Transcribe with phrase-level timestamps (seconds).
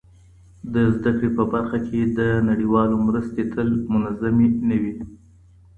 [0.73, 2.19] د زده کړي په برخه کي د
[2.49, 4.95] نړیوالو مرستې تل منظمې نه وي.